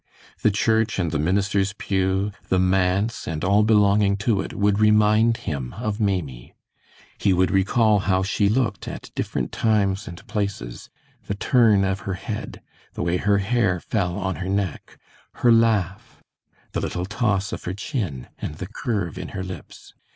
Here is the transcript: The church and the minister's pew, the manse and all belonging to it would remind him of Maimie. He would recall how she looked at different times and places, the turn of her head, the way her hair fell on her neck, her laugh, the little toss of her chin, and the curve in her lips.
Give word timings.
The 0.41 0.49
church 0.49 0.97
and 0.97 1.11
the 1.11 1.19
minister's 1.19 1.73
pew, 1.73 2.31
the 2.49 2.57
manse 2.57 3.27
and 3.27 3.43
all 3.43 3.61
belonging 3.61 4.17
to 4.25 4.41
it 4.41 4.55
would 4.55 4.79
remind 4.79 5.37
him 5.45 5.73
of 5.75 5.99
Maimie. 5.99 6.55
He 7.19 7.33
would 7.33 7.51
recall 7.51 7.99
how 7.99 8.23
she 8.23 8.49
looked 8.49 8.87
at 8.87 9.11
different 9.13 9.51
times 9.51 10.07
and 10.07 10.25
places, 10.25 10.89
the 11.27 11.35
turn 11.35 11.83
of 11.83 11.99
her 11.99 12.15
head, 12.15 12.63
the 12.95 13.03
way 13.03 13.17
her 13.17 13.37
hair 13.37 13.79
fell 13.79 14.17
on 14.17 14.37
her 14.37 14.49
neck, 14.49 14.97
her 15.33 15.51
laugh, 15.51 16.23
the 16.71 16.81
little 16.81 17.05
toss 17.05 17.51
of 17.53 17.65
her 17.65 17.73
chin, 17.75 18.27
and 18.39 18.55
the 18.55 18.65
curve 18.67 19.19
in 19.19 19.27
her 19.37 19.43
lips. 19.43 19.93